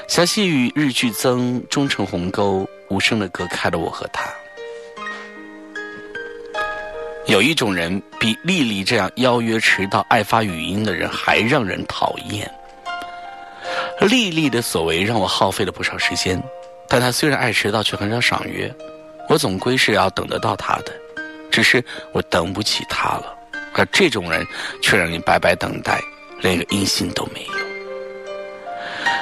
[0.08, 4.28] 遐隙与日俱增，终成鸿沟，无声的隔开了我和他。
[7.28, 12.52] 有一种人比丽丽这样邀约迟到、爱发语音的人还让人讨厌。
[14.08, 16.42] 丽丽的所为让我耗费了不少时间，
[16.88, 18.74] 但她虽然爱迟到，却很少爽约。
[19.28, 20.94] 我总归是要等得到她的，
[21.52, 21.84] 只是
[22.14, 23.36] 我等不起她了。
[23.74, 24.46] 而这种人
[24.82, 26.02] 却让你白白等待，
[26.42, 27.54] 连个音信都没有。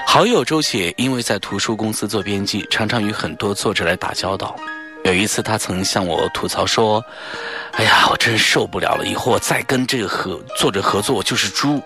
[0.05, 4.55] 好友周姐因为在图书公司做编辑，常常与很多作者来打交道。
[5.03, 7.03] 有一次，她曾向我吐槽说
[7.73, 9.05] ：“哎呀，我真受不了了！
[9.05, 11.81] 以后我再跟这个合作者合作，我就是猪。”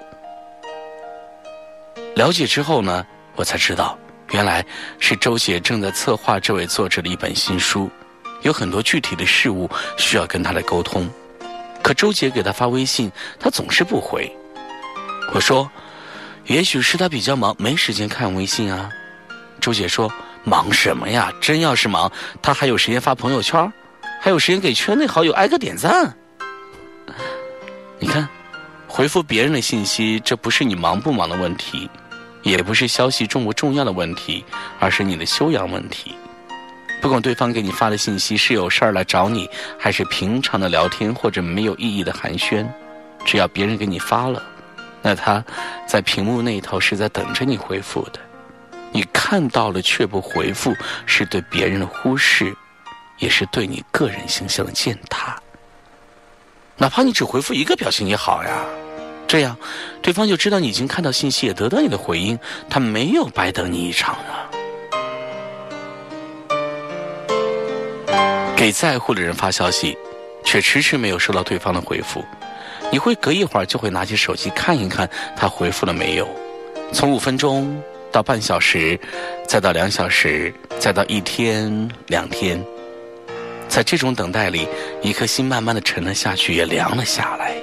[2.16, 3.05] 了解之后呢，
[3.36, 3.97] 我才知道，
[4.32, 4.66] 原来
[4.99, 7.89] 是周姐正在策划这位作者的一本新书，
[8.41, 11.09] 有很多具体的事物需要跟他来沟通。
[11.82, 14.32] 可周姐给他发微信，他总是不回。
[15.34, 15.70] 我说
[16.45, 18.89] ：“也许是他比较忙，没时间看微信啊。”
[19.59, 20.12] 周姐说
[20.43, 21.32] ：“忙什么呀？
[21.41, 23.72] 真要是忙，他还有时间发朋友圈，
[24.22, 26.16] 还有时间给圈内好友挨个点赞。
[27.97, 28.28] 你看，
[28.88, 31.89] 回复别人的信息，这不是你忙不忙的问题，
[32.43, 34.43] 也不是消息重不重要的问题，
[34.79, 36.15] 而是你的修养问题。
[37.01, 42.67] 不管对方给你发的信息是有事儿来找你，还是平常的聊天或者没有意义的寒暄，
[43.25, 44.43] 只要别人给你发了，
[45.01, 45.43] 那他
[45.87, 48.19] 在屏幕那一头是在等着你回复的。
[48.91, 50.75] 你看到了却不回复，
[51.05, 52.55] 是对别人的忽视，
[53.17, 55.35] 也是对你个人形象的践踏。
[56.77, 58.65] 哪怕你只回复一个表情也好呀，
[59.32, 59.57] 这样
[60.01, 62.38] 对方就知道你已经看到信息，也得到你的回应，
[62.69, 64.51] 他没有白等你一场啊。
[68.57, 69.97] 给在乎的人发消息，
[70.43, 72.21] 却迟迟没有收到对方的回复，
[72.91, 76.27] 你会隔一会儿就会拿起手机看一看他回复了没有，
[76.91, 78.99] 从五分钟到半小时，
[79.47, 82.61] 再到两小时，再到一天两天，
[83.69, 84.67] 在这种等待里，
[85.01, 87.55] 一颗心慢慢的沉了下去，也凉了下来。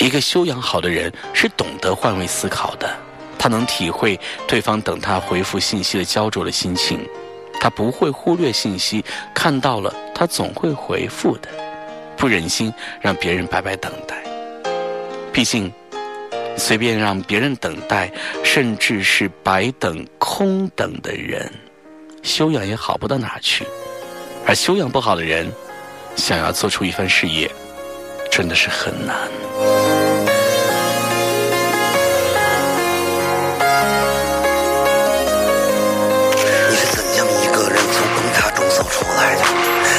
[0.00, 2.90] 一个修养好的人是懂得换位思考的，
[3.38, 7.06] 他能体会对方等他回复信息的焦灼的心情。
[7.60, 11.48] 他不会忽略信息，看到了他总会回复的，
[12.16, 12.72] 不忍心
[13.02, 14.16] 让别人白白等待。
[15.34, 15.70] 毕竟，
[16.56, 18.10] 随便让别人等待，
[18.42, 21.52] 甚至是白等、空等的人，
[22.22, 23.66] 修养也好不到哪去。
[24.46, 25.52] 而修养不好的人，
[26.16, 27.50] 想要做出一番事业，
[28.40, 29.14] 真的是很难。
[36.70, 39.44] 你是怎样一个人从崩塌中走出来的？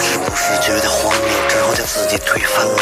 [0.02, 2.74] 是不是觉得荒谬，之后将自己推翻了？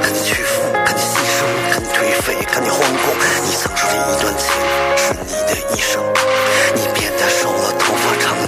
[0.00, 3.14] 看你屈服，看你牺牲，看你颓废，看你惶恐。
[3.44, 4.48] 你曾说的一段情
[4.96, 6.02] 是你的一生，
[6.74, 7.91] 你变得瘦了，头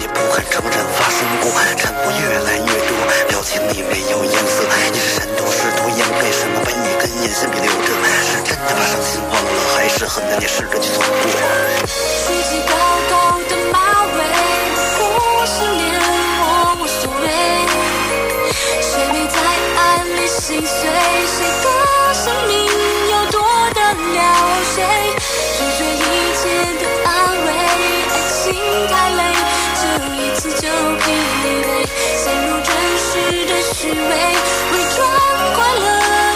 [0.05, 1.51] 也不肯承认发生过。
[1.79, 2.93] 沉默越来越多，
[3.27, 4.69] 表情里没有颜色。
[4.93, 6.61] 你是闪躲，试图掩盖什么？
[6.63, 7.89] 把一根眼线笔留着，
[8.21, 11.09] 是真的把伤心忘了，还是很难也试着去错过？
[11.89, 12.77] 梳起高
[13.09, 14.21] 高的马尾，
[14.93, 15.01] 或
[15.47, 15.89] 是脸
[16.45, 17.27] 我无所谓。
[18.85, 19.41] 谁没在
[19.81, 20.85] 爱里心碎？
[21.33, 21.67] 谁的
[22.13, 22.53] 生命
[23.11, 23.41] 有多
[23.73, 24.21] 的了
[24.77, 24.85] 谁？
[34.09, 34.99] 的虚伪，装
[35.55, 35.87] 快乐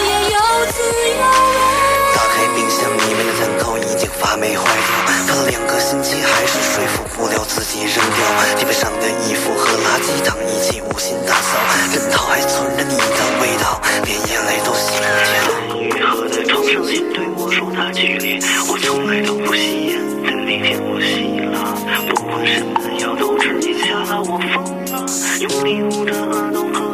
[0.05, 0.37] 也有
[0.71, 1.61] 滋有味。
[2.15, 4.89] 打开冰箱里面的蛋糕已经发霉坏掉，
[5.27, 8.19] 放了两个星期还是说服不了自己扔掉。
[8.57, 11.57] 地板上的衣服和垃圾桶一起无心打扫，
[11.93, 13.03] 枕头还存着你的
[13.41, 15.79] 味道，连眼泪都洗不掉。
[15.79, 21.55] 雨和在床上心对我说它剧烈，我从来都不吸烟，但那天我吸了，
[22.09, 25.05] 不管什么药都止一下了，我疯了，
[25.39, 26.88] 用力捂着耳朵。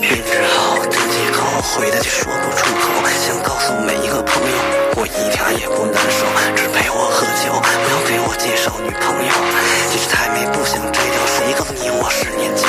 [0.00, 2.90] 编织好这几口，回的却说不出口，
[3.22, 4.56] 想告诉每一个朋友，
[4.96, 6.26] 我一点也不难受，
[6.56, 7.54] 只陪我喝酒。
[7.54, 9.30] 不要给我介绍女朋友。
[9.90, 12.66] 其实太美不想摘掉，谁告诉你我十年旧？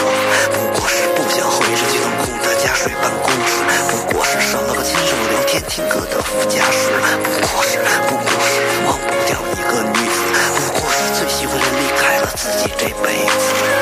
[0.54, 6.94] 不过是不想回这巨冷酷的加水办公室，不过是少了个亲手聊天听歌的副驾驶，
[7.26, 10.22] 不过是不过是忘不掉一个女子，
[10.54, 13.81] 不过是最喜欢的离开了自己这辈子。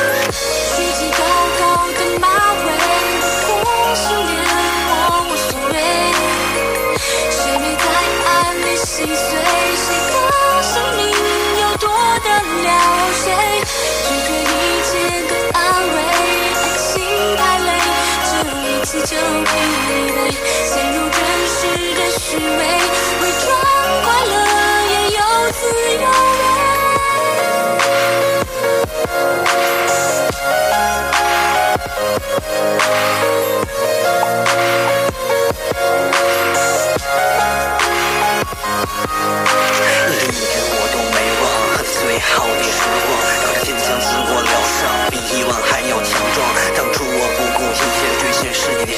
[42.21, 45.81] 好的时光，让这坚强自我疗伤，比以往还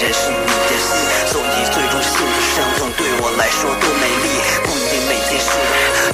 [0.02, 0.98] 人是你的心，
[1.30, 4.34] 所以最终幸福伤痛对我来说多美丽。
[4.66, 5.54] 不一定每件事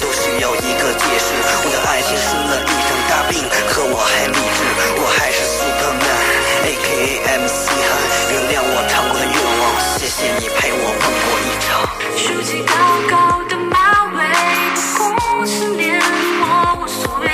[0.04, 1.32] 都需要一个解释。
[1.64, 3.40] 我的爱情生了一场大病，
[3.72, 4.60] 可我还理智，
[5.00, 7.32] 我还是 Superman，A.K.A.
[7.40, 7.96] MC 汉。
[8.28, 9.64] 原谅我常过的愿望，
[9.96, 11.88] 谢谢你陪我梦过一场。
[12.12, 12.76] 竖起高
[13.08, 14.20] 高的马尾，
[15.00, 15.96] 不是恋
[16.44, 17.32] 我无所谓。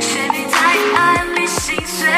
[0.00, 0.58] 谁没在
[0.98, 2.10] 爱里心碎？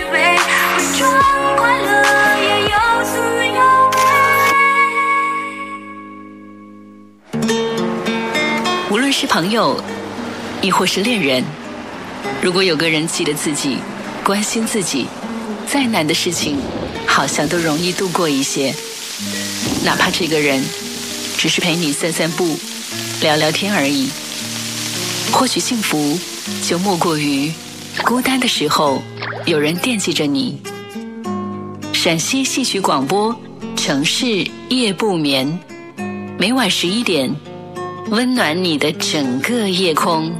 [0.00, 0.38] 的虚伪，伪
[0.98, 1.12] 装
[1.56, 1.92] 快乐
[2.40, 3.10] 也有滋
[3.54, 3.98] 有味。
[8.90, 9.82] 无论是朋友，
[10.62, 11.44] 亦或是恋人，
[12.42, 13.78] 如果有个人记得自己，
[14.24, 15.06] 关心自己，
[15.66, 16.58] 再难的事情，
[17.06, 18.74] 好像都容易度过一些。
[19.84, 20.64] 哪怕这个人
[21.36, 22.58] 只是陪你散散步、
[23.20, 24.10] 聊聊天而已。
[25.32, 26.18] 或许幸福
[26.62, 27.52] 就莫过于
[28.04, 29.02] 孤单的时候
[29.46, 30.60] 有人惦记着你。
[31.92, 33.34] 陕西戏曲广播，
[33.76, 35.58] 城市夜不眠，
[36.38, 37.34] 每晚十一点。
[38.08, 40.32] 温暖你的整个夜空。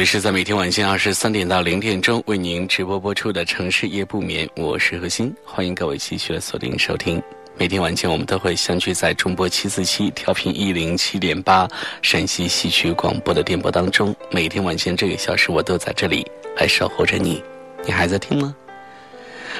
[0.00, 7.22] 里是在每天晚间二十三点到零点钟为您直播播出的《城市夜不眠》，我是何欣，欢迎各位继续锁定收听。
[7.58, 11.68] 每天晚间我们都会相聚在中波七四七调频一零七点八
[12.00, 14.16] 陕西戏曲广播的电波当中。
[14.30, 16.26] 每天晚间这个小时我都在这里
[16.56, 17.44] 来守候着你，
[17.84, 18.56] 你还在听吗？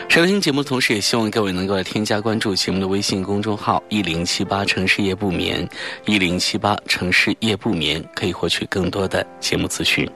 [0.09, 5.69] 收听节目的同时，也希望各位能够来添加关注节目的微信公众号“一零七八城市夜不眠”，
[6.07, 10.11] 一零七八城市夜不眠，可以获取更多的节目资讯。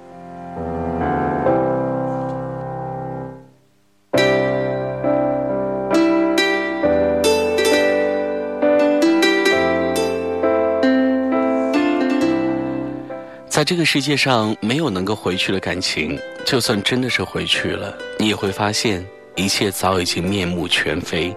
[13.48, 16.18] 在这个世界上，没有能够回去的感情。
[16.44, 21.34] 就算真的是回去了，你也会发现一切早已经面目全非。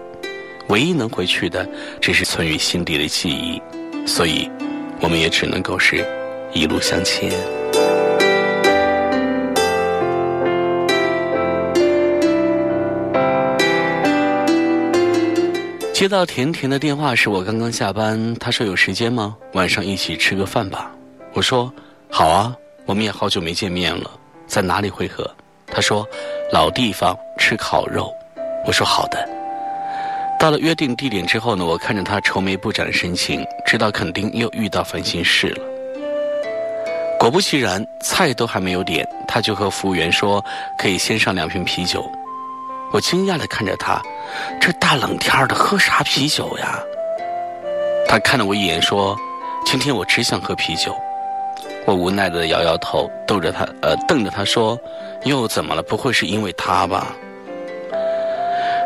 [0.68, 1.64] 唯一能回去的，
[2.00, 3.62] 只是存于心底的记忆。
[4.04, 4.50] 所以，
[5.00, 6.04] 我们也只能够是
[6.52, 7.30] 一路向前。
[15.98, 19.36] 接到甜甜的电话时我刚刚下班，她说有时间吗？
[19.54, 20.92] 晚上一起吃个饭吧。
[21.32, 21.74] 我说。
[22.08, 22.54] 好啊，
[22.86, 24.08] 我们也好久没见面了，
[24.46, 25.28] 在哪里会合？
[25.66, 26.06] 他说，
[26.52, 28.14] 老地方吃烤肉。
[28.64, 29.28] 我说好的。
[30.38, 35.64] 到了约定地点之后呢，我看着他愁眉不展的神情，知道肯定又遇到烦心事了。
[37.18, 40.44] 果不其然，菜都还没有点，他就和服务员说
[40.78, 42.08] 可以先上两瓶啤酒。
[42.92, 44.00] 我惊讶的看着他，
[44.60, 46.78] 这大冷天的喝啥啤酒呀？
[48.06, 49.16] 他看了我一眼说，
[49.66, 50.96] 今天我只想喝啤酒。
[51.86, 54.78] 我无奈的摇摇头，逗着他，呃，瞪着他说
[55.24, 55.82] ：“又怎么了？
[55.82, 57.14] 不会是因为他吧？”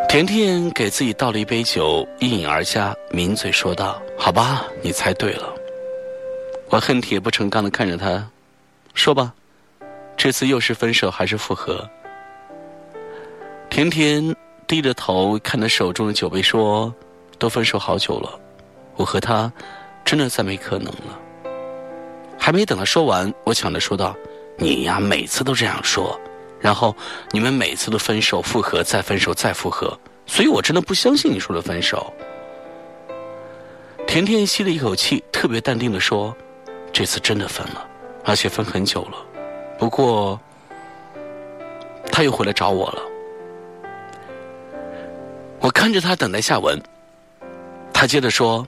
[0.09, 5.53] 甜甜给自己倒了一杯酒，一饮而下，抿嘴说道：“好吧，你猜对了。”
[6.71, 8.29] 我恨铁不成钢的看着他，
[8.95, 9.33] 说吧，
[10.17, 11.89] 这次又是分手还是复合？
[13.73, 16.95] 甜甜低着头看着手中的酒杯说
[17.41, 18.39] ：“都分手好久了，
[18.97, 19.51] 我和他
[20.05, 21.19] 真的再没可能了。”
[22.39, 24.15] 还没等他说完，我抢着说道
[24.61, 26.21] ：“你呀，每次都这样说，
[26.61, 26.95] 然后
[27.31, 32.13] 你们每次都分手、复合、再分手、再复合，所以我真的不相信你说的分手。”
[34.07, 36.37] 甜甜吸了一口气，特别淡定的说
[36.93, 37.89] ：“这次真的分了，
[38.23, 39.17] 而且分很久了。
[39.79, 40.39] 不过，
[42.13, 43.03] 他又回来找我了。
[45.63, 46.77] 我看着他等待下文，
[47.93, 48.67] 他接着说：‘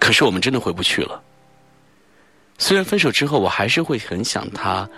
[0.00, 1.22] 可是我们真的回不去了。
[2.56, 4.88] 虽然分手之后，我还是会很想他，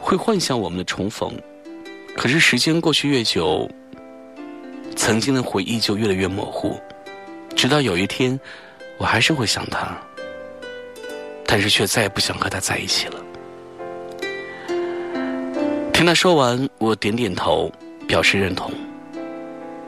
[0.00, 1.30] 会幻想我们的重逢。
[2.16, 3.70] 可是时间过去越久，
[4.96, 6.80] 曾经的回忆就越来越模糊。’”
[7.54, 8.40] 直到有一天，
[8.96, 9.94] 我还是会想他，
[11.44, 13.20] 但是却再也不想和他在一起了。
[15.92, 17.70] 听他说完，我点点头，
[18.08, 18.72] 表示认同。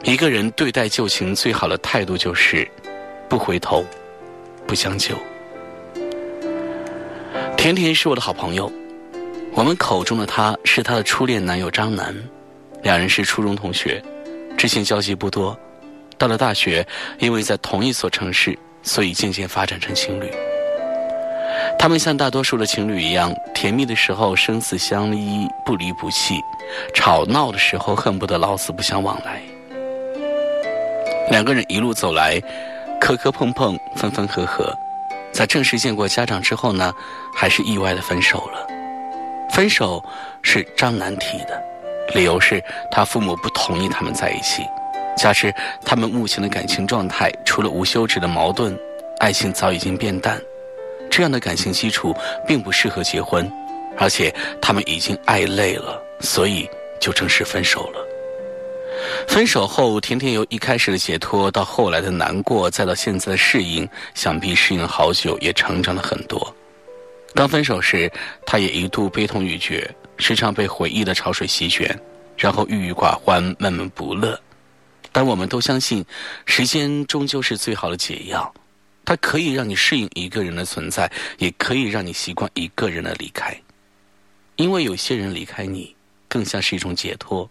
[0.04, 2.68] 一个人对待旧情最好的态度就是
[3.28, 3.84] 不回头，
[4.66, 5.16] 不将就。
[7.56, 8.70] 甜甜是我的好朋友，
[9.52, 12.12] 我们口中的他是他的初恋男友张楠，
[12.82, 14.02] 两人是初中同学，
[14.58, 15.56] 之前交集不多。
[16.18, 16.84] 到了大学，
[17.20, 20.28] 因为在同一所城市，所以渐渐发展成情侣。
[21.78, 26.34] 他们像大多数的情侣一样，甜蜜的时候生死相依，不离不弃；
[26.92, 29.40] 吵闹的时候恨不得老死不相往来。
[31.32, 32.38] 两个人一路走来，
[33.00, 34.70] 磕磕碰碰，分分合合，
[35.32, 36.92] 在正式见过家长之后呢，
[37.34, 38.66] 还是意外的分手了。
[39.50, 40.04] 分手
[40.42, 41.58] 是张楠提的，
[42.14, 44.62] 理由是他父母不同意他们在一起。
[45.16, 45.50] 加之
[45.86, 48.78] 他们目前的感情状态，除了无休止的矛盾，
[49.18, 50.38] 爱情早已经变淡。
[51.10, 52.14] 这样的感情基础
[52.46, 53.50] 并不适合结婚，
[53.96, 54.30] 而且
[54.60, 56.68] 他们已经爱累了，所以
[57.00, 58.06] 就正式分手了。
[59.26, 66.54] 分手后，甜甜由一开始的解脱到后来的难过，再到现在的适应，想必适应了好久，也成长了很多。
[67.34, 68.10] 刚分手时，
[68.44, 71.98] 他也一度悲痛欲绝，时常被回忆的潮水席卷，
[72.36, 74.38] 然后郁郁寡欢，闷闷不乐。
[75.10, 76.04] 但我们都相信，
[76.44, 78.52] 时间终究是最好的解药，
[79.04, 83.58] 它可以让你适应一个人的存在，也可以让你习惯一个人的离开。
[84.56, 85.94] 因为有些人离开你，
[86.28, 87.48] 更像是一种解脱。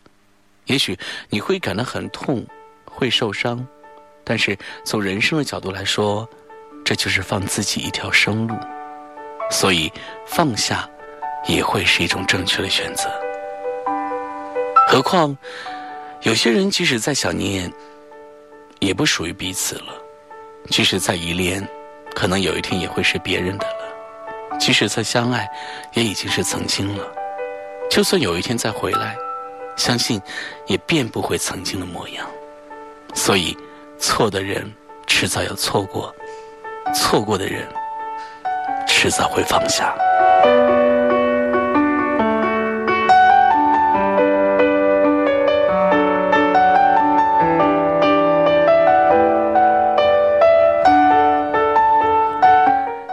[0.65, 0.97] 也许
[1.29, 2.45] 你会感到很痛，
[2.85, 3.65] 会受伤，
[4.23, 6.27] 但是从人生的角度来说，
[6.83, 8.55] 这就是放自己一条生路。
[9.49, 9.91] 所以
[10.25, 10.89] 放下，
[11.47, 13.09] 也会是一种正确的选择。
[14.87, 15.37] 何况。
[16.23, 17.73] 有些人即使再想念，
[18.77, 19.91] 也不属于彼此了；
[20.69, 21.67] 即使再依恋，
[22.13, 25.49] 可能有一天也会是别人的了；即使再相爱，
[25.95, 27.03] 也已经是曾经了。
[27.89, 29.17] 就算有一天再回来，
[29.75, 30.21] 相信
[30.67, 32.27] 也变不回曾经的模样。
[33.13, 33.57] 所以，
[33.99, 34.71] 错的人
[35.05, 36.15] 迟早要错过，
[36.93, 37.67] 错过的人
[38.87, 39.95] 迟早会放下。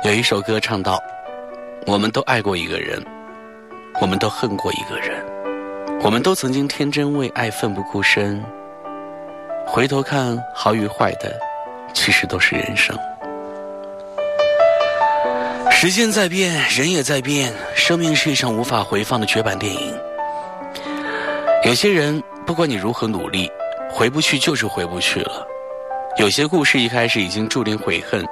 [0.04, 1.02] 有一首歌唱到
[1.86, 3.04] ：“我们都爱过一个人，
[4.00, 5.22] 我们都恨过一个人，
[6.00, 8.42] 我们都曾经天真为爱奋不顾身。
[9.66, 11.36] 回头看，好与坏的，
[11.92, 12.96] 其实都是人生。
[15.70, 19.92] 时间在变，人也在变，生命是一场无法回放的绝版电影。
[21.64, 23.50] 有些人，不管你如何努力，
[23.90, 25.46] 回不去就是回不去了。
[26.16, 28.24] 有些故事一开始已经注定悔恨。”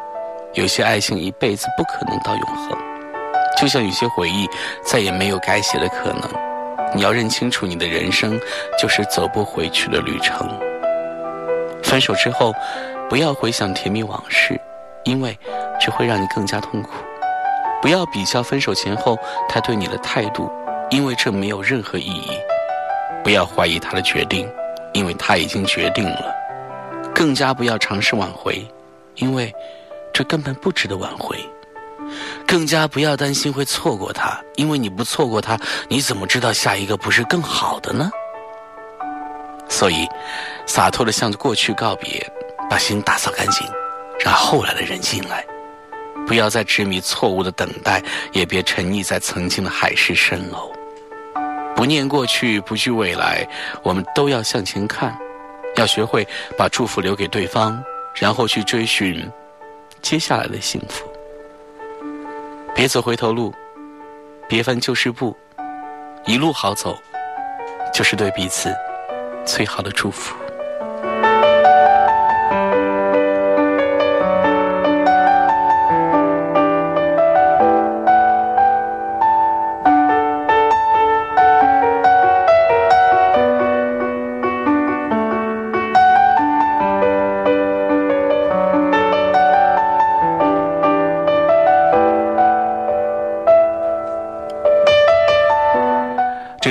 [0.55, 2.79] 有些爱情一辈子不可能到永恒，
[3.61, 4.49] 就像有些回忆
[4.83, 6.56] 再也没有改写的可能。
[6.97, 8.41] 你要认清楚，你的人生
[8.81, 10.49] 就是走不回去的旅程。
[11.83, 12.55] 分手之后，
[13.07, 14.59] 不要回想甜蜜往事，
[15.05, 15.39] 因为
[15.79, 16.93] 只会让你更加痛苦。
[17.83, 19.15] 不要比较分手前后
[19.47, 20.51] 他对你的态度，
[20.89, 22.31] 因为这没有任何意义。
[23.23, 24.51] 不要怀疑他的决定，
[24.95, 26.35] 因为他已经决定了。
[27.15, 28.67] 更加不要尝试挽回，
[29.17, 29.53] 因为。
[30.15, 31.37] 这根本不值得挽回，
[32.47, 35.59] 更加不要担心会错过他，因为你不错过他，
[35.89, 38.11] 你怎么知道下一个不是更好的呢？
[39.69, 40.07] 所以，
[40.67, 42.25] 洒脱的向着过去告别，
[42.71, 43.67] 把心打扫干净，
[44.21, 45.45] 让后来的人进来。
[46.27, 48.03] 不要再执迷错误的等待，
[48.33, 50.73] 也别沉溺在曾经的海市蜃楼。
[51.75, 53.47] 不念过去，不惧未来，
[53.83, 55.17] 我们都要向前看，
[55.77, 57.81] 要学会把祝福留给对方，
[58.15, 59.29] 然后去追寻。
[60.03, 61.05] 接下来的幸福，
[62.77, 63.55] 别走回头路，
[64.47, 65.35] 别翻旧事簿，
[66.27, 66.95] 一路好走，
[67.91, 68.71] 就是对彼此
[69.47, 70.37] 最好的祝福。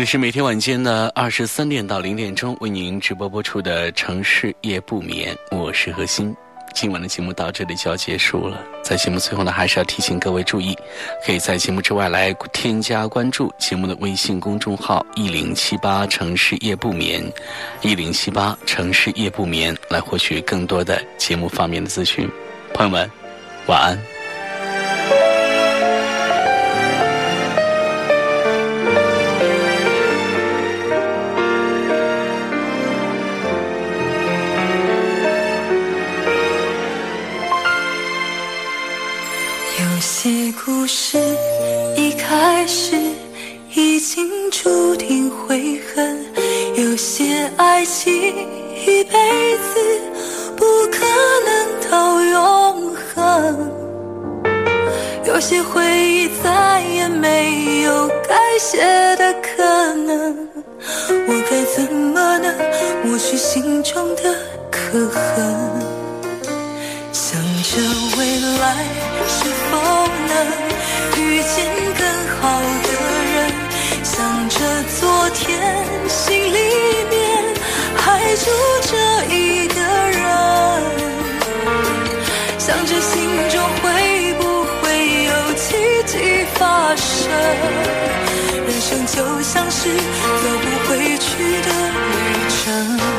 [0.06, 6.36] 是每天晚间的二十三点到零点钟为您直播播出的《城市夜不眠》，我是何欣。
[6.76, 10.78] 今晚的节目到这里就要结束了，在节目最后呢，还是要提醒各位注意，
[11.26, 17.24] 可以在节目之外来添加关注节目的微信公众号“一零七八城市夜不眠”，
[17.82, 22.30] 一零七八城市夜不眠，来获取更多的节目方面的资讯。
[22.76, 23.10] 朋友们，
[23.66, 24.15] 晚安。
[40.86, 41.18] 故事
[41.98, 42.96] 一开始
[43.74, 46.24] 已经注定悔恨，
[46.76, 48.14] 有些爱情
[48.86, 49.80] 一辈子
[50.56, 51.00] 不可
[51.44, 53.72] 能到永恒，
[55.26, 58.78] 有些回忆再也没有改写
[59.16, 59.64] 的可
[59.96, 60.38] 能，
[61.10, 62.56] 我该怎么能
[63.04, 64.36] 抹去心中的
[64.70, 65.82] 刻痕？
[67.12, 67.82] 想着
[68.20, 68.86] 未来
[69.28, 69.78] 是否
[70.28, 70.75] 能
[71.26, 71.66] 遇见
[71.98, 72.06] 更
[72.40, 72.90] 好的
[73.34, 73.36] 人，
[74.04, 74.14] 想
[74.50, 74.58] 着
[75.00, 75.44] 昨天
[76.08, 76.60] 心里
[77.10, 77.14] 面
[77.98, 78.04] 还
[78.36, 78.46] 住
[78.84, 78.94] 着
[79.34, 80.22] 一个人，
[82.60, 83.12] 想着心
[83.50, 83.84] 中会
[84.36, 84.44] 不
[84.82, 84.86] 会
[85.24, 85.66] 有奇
[86.06, 87.04] 迹发生。
[88.68, 91.28] 人生就像是走不回去
[91.62, 91.68] 的
[92.12, 92.14] 旅
[92.50, 93.15] 程。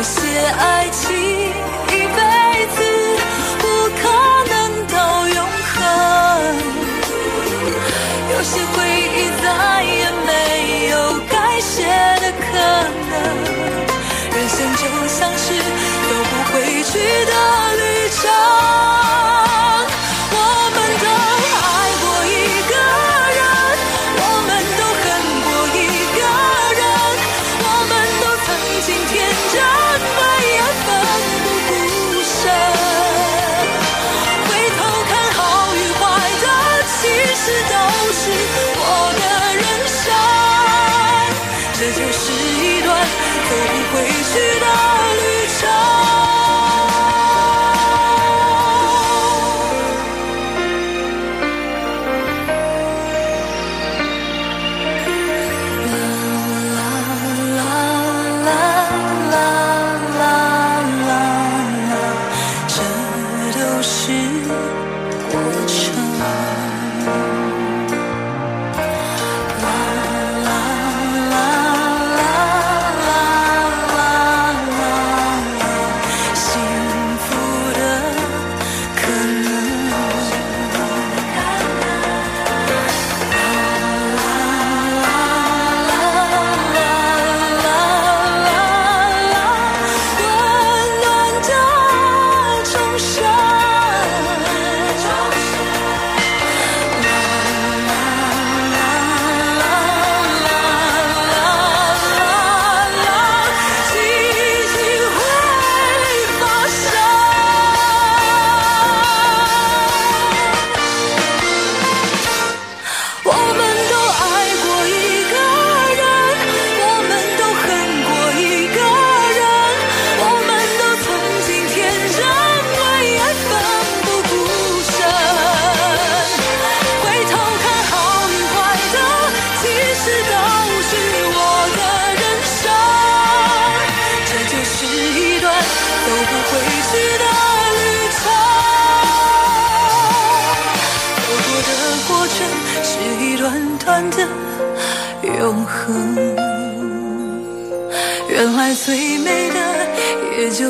[0.00, 1.39] 有些爱情。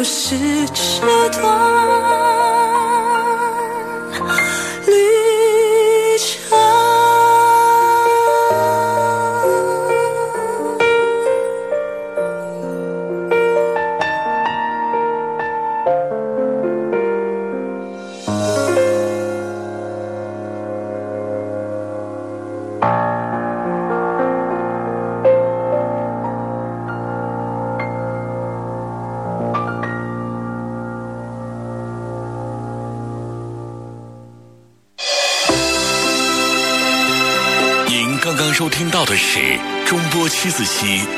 [0.00, 0.34] 就是
[0.72, 1.89] 这段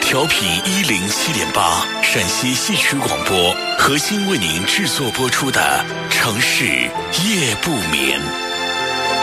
[0.00, 8.20] 调频一零七点八陕西戏曲广播核心为您制作播出的《城市夜不眠》，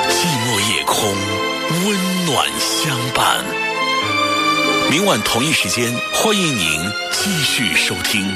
[0.09, 1.13] 寂寞夜空，
[1.85, 3.43] 温暖相伴。
[4.89, 8.33] 明晚同一时间，欢迎您继续收听。